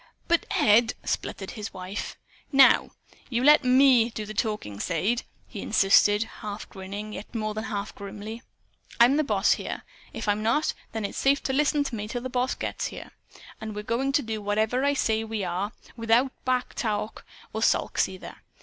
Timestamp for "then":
10.91-11.05